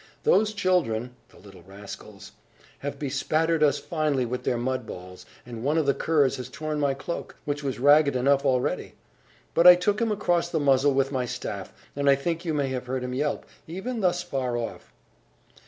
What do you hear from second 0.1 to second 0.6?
Those